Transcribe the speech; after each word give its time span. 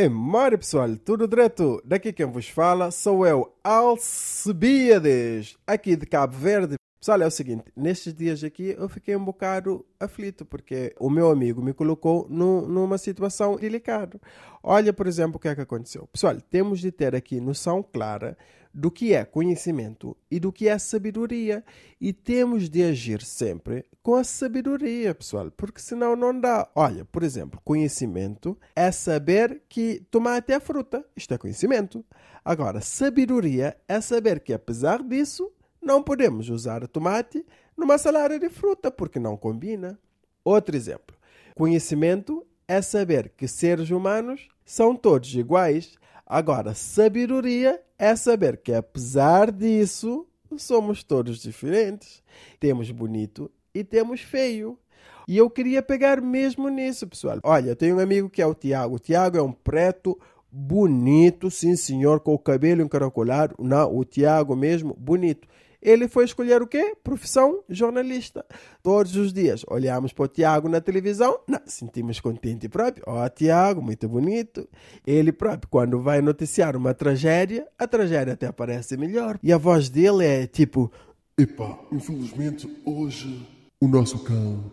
E 0.00 0.08
mora 0.08 0.56
pessoal, 0.56 0.96
tudo 0.96 1.26
direto? 1.26 1.82
Daqui 1.84 2.12
quem 2.12 2.26
vos 2.26 2.48
fala 2.48 2.92
sou 2.92 3.26
eu, 3.26 3.52
Alcebiades, 3.64 5.56
aqui 5.66 5.96
de 5.96 6.06
Cabo 6.06 6.36
Verde. 6.36 6.76
Pessoal, 7.00 7.22
é 7.22 7.26
o 7.26 7.30
seguinte, 7.30 7.64
nestes 7.76 8.12
dias 8.12 8.42
aqui 8.42 8.74
eu 8.76 8.88
fiquei 8.88 9.14
um 9.14 9.24
bocado 9.24 9.86
aflito 10.00 10.44
porque 10.44 10.92
o 10.98 11.08
meu 11.08 11.30
amigo 11.30 11.62
me 11.62 11.72
colocou 11.72 12.26
no, 12.28 12.66
numa 12.66 12.98
situação 12.98 13.54
delicada. 13.54 14.20
Olha, 14.60 14.92
por 14.92 15.06
exemplo, 15.06 15.36
o 15.36 15.38
que 15.38 15.46
é 15.46 15.54
que 15.54 15.60
aconteceu. 15.60 16.08
Pessoal, 16.08 16.40
temos 16.50 16.80
de 16.80 16.90
ter 16.90 17.14
aqui 17.14 17.40
noção 17.40 17.84
clara 17.84 18.36
do 18.74 18.90
que 18.90 19.12
é 19.12 19.24
conhecimento 19.24 20.16
e 20.28 20.40
do 20.40 20.52
que 20.52 20.68
é 20.68 20.76
sabedoria. 20.76 21.64
E 22.00 22.12
temos 22.12 22.68
de 22.68 22.82
agir 22.82 23.22
sempre 23.22 23.84
com 24.02 24.16
a 24.16 24.24
sabedoria, 24.24 25.14
pessoal, 25.14 25.50
porque 25.50 25.80
senão 25.80 26.16
não 26.16 26.38
dá. 26.38 26.68
Olha, 26.74 27.04
por 27.04 27.22
exemplo, 27.22 27.60
conhecimento 27.64 28.58
é 28.74 28.90
saber 28.90 29.62
que 29.68 30.04
tomate 30.10 30.52
é 30.52 30.58
fruta. 30.58 31.04
Isto 31.16 31.34
é 31.34 31.38
conhecimento. 31.38 32.04
Agora, 32.44 32.80
sabedoria 32.80 33.76
é 33.86 34.00
saber 34.00 34.40
que, 34.40 34.52
apesar 34.52 35.02
disso, 35.02 35.52
não 35.80 36.02
podemos 36.02 36.48
usar 36.48 36.86
tomate 36.88 37.44
numa 37.76 37.96
salada 37.98 38.38
de 38.38 38.48
fruta 38.48 38.90
porque 38.90 39.18
não 39.18 39.36
combina. 39.36 39.98
Outro 40.44 40.76
exemplo: 40.76 41.16
conhecimento 41.54 42.46
é 42.66 42.82
saber 42.82 43.32
que 43.36 43.48
seres 43.48 43.90
humanos 43.90 44.48
são 44.64 44.94
todos 44.94 45.34
iguais. 45.34 45.96
Agora, 46.26 46.74
sabedoria 46.74 47.80
é 47.98 48.14
saber 48.14 48.58
que, 48.58 48.74
apesar 48.74 49.50
disso, 49.50 50.26
somos 50.58 51.02
todos 51.02 51.40
diferentes. 51.40 52.22
Temos 52.60 52.90
bonito 52.90 53.50
e 53.74 53.82
temos 53.82 54.20
feio. 54.20 54.78
E 55.26 55.36
eu 55.36 55.48
queria 55.48 55.82
pegar 55.82 56.20
mesmo 56.20 56.68
nisso, 56.68 57.06
pessoal. 57.06 57.38
Olha, 57.42 57.70
eu 57.70 57.76
tenho 57.76 57.96
um 57.96 58.00
amigo 58.00 58.28
que 58.28 58.42
é 58.42 58.46
o 58.46 58.54
Tiago. 58.54 58.96
O 58.96 58.98
Tiago 58.98 59.38
é 59.38 59.42
um 59.42 59.52
preto 59.52 60.18
bonito, 60.50 61.50
sim 61.50 61.76
senhor, 61.76 62.20
com 62.20 62.34
o 62.34 62.38
cabelo 62.38 62.82
encaracolado. 62.82 63.54
Não, 63.58 63.94
o 63.94 64.04
Tiago 64.04 64.56
mesmo, 64.56 64.94
bonito 64.98 65.46
ele 65.80 66.08
foi 66.08 66.24
escolher 66.24 66.60
o 66.62 66.66
quê? 66.66 66.96
Profissão 67.02 67.62
jornalista. 67.68 68.44
Todos 68.82 69.16
os 69.16 69.32
dias 69.32 69.64
olhamos 69.68 70.12
para 70.12 70.24
o 70.24 70.28
Tiago 70.28 70.68
na 70.68 70.80
televisão, 70.80 71.40
não, 71.46 71.60
sentimos 71.66 72.20
contente 72.20 72.68
próprio. 72.68 73.04
Ó, 73.06 73.24
oh, 73.24 73.28
Tiago, 73.28 73.80
muito 73.80 74.08
bonito. 74.08 74.68
Ele 75.06 75.32
próprio, 75.32 75.68
quando 75.70 76.02
vai 76.02 76.20
noticiar 76.20 76.76
uma 76.76 76.94
tragédia, 76.94 77.66
a 77.78 77.86
tragédia 77.86 78.34
até 78.34 78.50
parece 78.50 78.96
melhor. 78.96 79.38
E 79.42 79.52
a 79.52 79.58
voz 79.58 79.88
dele 79.88 80.24
é 80.24 80.46
tipo: 80.46 80.90
Epá, 81.38 81.78
infelizmente 81.92 82.68
hoje 82.84 83.46
o 83.80 83.86
nosso 83.86 84.18
cão 84.24 84.72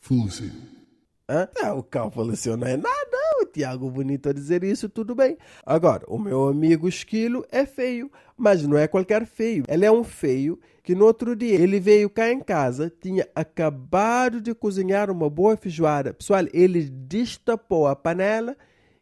faleceu. 0.00 0.50
Hã? 1.28 1.48
Não, 1.60 1.78
o 1.78 1.82
cão 1.82 2.10
faleceu 2.10 2.56
não 2.56 2.68
é 2.68 2.76
nada. 2.76 3.05
Tiago 3.56 3.90
bonito 3.90 4.28
a 4.28 4.34
dizer 4.34 4.62
isso, 4.62 4.86
tudo 4.86 5.14
bem. 5.14 5.38
Agora, 5.64 6.04
o 6.08 6.18
meu 6.18 6.46
amigo 6.46 6.86
Esquilo 6.86 7.42
é 7.50 7.64
feio, 7.64 8.12
mas 8.36 8.62
não 8.66 8.76
é 8.76 8.86
qualquer 8.86 9.24
feio. 9.24 9.64
Ele 9.66 9.86
é 9.86 9.90
um 9.90 10.04
feio 10.04 10.60
que 10.82 10.94
no 10.94 11.06
outro 11.06 11.34
dia 11.34 11.54
ele 11.54 11.80
veio 11.80 12.10
cá 12.10 12.30
em 12.30 12.38
casa, 12.38 12.92
tinha 13.00 13.26
acabado 13.34 14.42
de 14.42 14.54
cozinhar 14.54 15.10
uma 15.10 15.30
boa 15.30 15.56
feijoada. 15.56 16.12
Pessoal, 16.12 16.44
ele 16.52 16.82
destapou 16.82 17.86
a 17.86 17.96
panela 17.96 18.54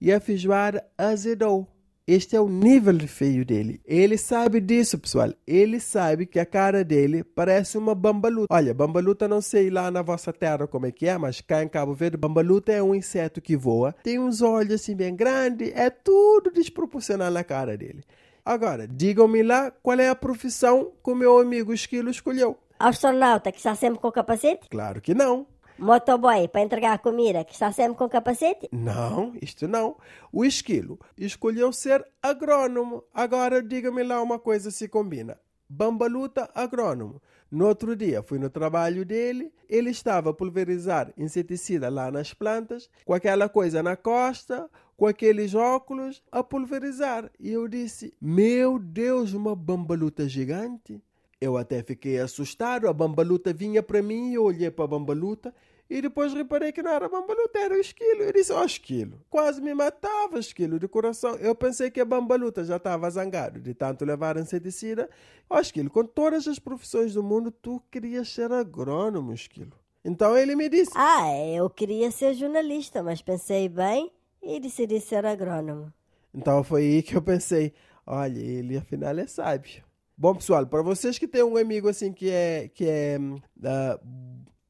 e 0.00 0.12
a 0.12 0.18
feijoada 0.18 0.84
azedou. 0.98 1.68
Este 2.12 2.34
é 2.34 2.40
o 2.40 2.48
nível 2.48 2.94
de 2.94 3.06
feio 3.06 3.44
dele. 3.44 3.80
Ele 3.86 4.18
sabe 4.18 4.60
disso, 4.60 4.98
pessoal. 4.98 5.32
Ele 5.46 5.78
sabe 5.78 6.26
que 6.26 6.40
a 6.40 6.44
cara 6.44 6.82
dele 6.82 7.22
parece 7.22 7.78
uma 7.78 7.94
bambaluta. 7.94 8.52
Olha, 8.52 8.74
bambaluta 8.74 9.28
não 9.28 9.40
sei 9.40 9.70
lá 9.70 9.92
na 9.92 10.02
vossa 10.02 10.32
terra 10.32 10.66
como 10.66 10.86
é 10.86 10.90
que 10.90 11.06
é, 11.06 11.16
mas 11.16 11.40
cá 11.40 11.62
em 11.62 11.68
Cabo 11.68 11.94
Verde, 11.94 12.16
bambaluta 12.16 12.72
é 12.72 12.82
um 12.82 12.96
inseto 12.96 13.40
que 13.40 13.56
voa. 13.56 13.94
Tem 14.02 14.18
uns 14.18 14.42
olhos 14.42 14.80
assim 14.80 14.96
bem 14.96 15.14
grandes, 15.14 15.70
é 15.72 15.88
tudo 15.88 16.50
desproporcional 16.50 17.30
na 17.30 17.44
cara 17.44 17.76
dele. 17.76 18.02
Agora, 18.44 18.88
digam-me 18.88 19.44
lá 19.44 19.70
qual 19.70 20.00
é 20.00 20.08
a 20.08 20.16
profissão 20.16 20.90
que 21.04 21.12
o 21.12 21.14
meu 21.14 21.38
amigo 21.38 21.72
Esquilo 21.72 22.10
escolheu. 22.10 22.58
Astronauta 22.76 23.52
que 23.52 23.58
está 23.58 23.76
sempre 23.76 24.00
com 24.00 24.10
capacete? 24.10 24.68
Claro 24.68 25.00
que 25.00 25.14
não. 25.14 25.46
Motoboy 25.80 26.46
para 26.46 26.60
entregar 26.60 26.98
comida 26.98 27.42
que 27.42 27.54
está 27.54 27.72
sempre 27.72 27.96
com 27.96 28.08
capacete? 28.08 28.68
Não, 28.70 29.32
isto 29.40 29.66
não. 29.66 29.96
O 30.30 30.44
esquilo 30.44 31.00
escolheu 31.16 31.72
ser 31.72 32.06
agrônomo. 32.22 33.02
Agora 33.14 33.62
diga-me 33.62 34.02
lá 34.02 34.22
uma 34.22 34.38
coisa 34.38 34.70
se 34.70 34.86
combina. 34.86 35.38
Bambaluta 35.66 36.50
agrônomo. 36.54 37.22
No 37.50 37.66
outro 37.66 37.96
dia 37.96 38.22
fui 38.22 38.38
no 38.38 38.50
trabalho 38.50 39.04
dele, 39.04 39.52
ele 39.68 39.90
estava 39.90 40.30
a 40.30 40.34
pulverizar 40.34 41.12
inseticida 41.16 41.88
lá 41.88 42.10
nas 42.10 42.34
plantas, 42.34 42.88
com 43.04 43.14
aquela 43.14 43.48
coisa 43.48 43.82
na 43.82 43.96
costa, 43.96 44.70
com 44.96 45.06
aqueles 45.06 45.54
óculos, 45.54 46.22
a 46.30 46.44
pulverizar. 46.44 47.30
E 47.40 47.50
eu 47.50 47.66
disse: 47.66 48.14
Meu 48.20 48.78
Deus, 48.78 49.32
uma 49.32 49.56
bambaluta 49.56 50.28
gigante! 50.28 51.02
Eu 51.40 51.56
até 51.56 51.82
fiquei 51.82 52.18
assustado. 52.18 52.86
A 52.86 52.92
bambaluta 52.92 53.52
vinha 53.52 53.82
para 53.82 54.02
mim 54.02 54.30
e 54.30 54.34
eu 54.34 54.44
olhei 54.44 54.70
para 54.70 54.84
a 54.84 54.88
bambaluta 54.88 55.54
e 55.88 56.00
depois 56.02 56.32
reparei 56.34 56.70
que 56.70 56.82
não 56.82 56.92
era 56.92 57.08
bambaluta, 57.08 57.58
era 57.58 57.74
o 57.74 57.80
esquilo. 57.80 58.22
Eu 58.22 58.32
disse, 58.32 58.52
ó 58.52 58.60
oh, 58.60 58.64
esquilo, 58.64 59.20
quase 59.28 59.60
me 59.60 59.74
matava 59.74 60.38
esquilo 60.38 60.78
de 60.78 60.86
coração. 60.86 61.34
Eu 61.36 61.54
pensei 61.54 61.90
que 61.90 62.00
a 62.00 62.04
bambaluta 62.04 62.62
já 62.62 62.76
estava 62.76 63.10
zangado 63.10 63.58
de 63.58 63.74
tanto 63.74 64.04
levar 64.04 64.36
inseticida. 64.36 65.08
Ó 65.48 65.56
oh, 65.56 65.60
esquilo, 65.60 65.90
com 65.90 66.04
todas 66.04 66.46
as 66.46 66.58
profissões 66.58 67.14
do 67.14 67.22
mundo, 67.22 67.50
tu 67.50 67.82
querias 67.90 68.28
ser 68.28 68.52
agrônomo, 68.52 69.32
esquilo. 69.32 69.72
Então 70.04 70.36
ele 70.36 70.54
me 70.54 70.68
disse... 70.68 70.92
Ah, 70.94 71.36
eu 71.48 71.68
queria 71.68 72.10
ser 72.10 72.34
jornalista, 72.34 73.02
mas 73.02 73.20
pensei 73.20 73.68
bem 73.68 74.12
e 74.42 74.60
decidi 74.60 75.00
ser 75.00 75.26
agrônomo. 75.26 75.92
Então 76.32 76.62
foi 76.62 76.82
aí 76.82 77.02
que 77.02 77.16
eu 77.16 77.22
pensei, 77.22 77.72
olha, 78.06 78.38
ele 78.38 78.76
afinal 78.76 79.18
é 79.18 79.26
sábio. 79.26 79.89
Bom, 80.20 80.34
pessoal, 80.34 80.66
para 80.66 80.82
vocês 80.82 81.18
que 81.18 81.26
têm 81.26 81.42
um 81.42 81.56
amigo 81.56 81.88
assim 81.88 82.12
que 82.12 82.28
é, 82.28 82.68
que 82.74 82.84
é 82.84 83.16
uh, 83.18 84.06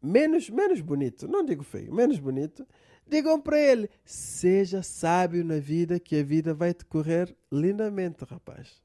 menos, 0.00 0.48
menos 0.48 0.80
bonito, 0.80 1.26
não 1.26 1.44
digo 1.44 1.64
feio, 1.64 1.92
menos 1.92 2.20
bonito, 2.20 2.64
digam 3.04 3.40
para 3.40 3.58
ele: 3.58 3.90
seja 4.04 4.80
sábio 4.80 5.44
na 5.44 5.58
vida, 5.58 5.98
que 5.98 6.20
a 6.20 6.22
vida 6.22 6.54
vai 6.54 6.72
te 6.72 6.84
correr 6.84 7.36
lindamente, 7.50 8.24
rapaz. 8.24 8.80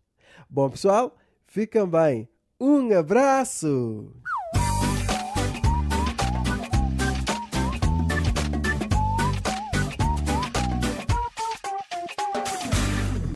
Bom, 0.50 0.68
pessoal, 0.68 1.16
fiquem 1.46 1.88
bem. 1.88 2.28
Um 2.60 2.92
abraço! 2.98 4.12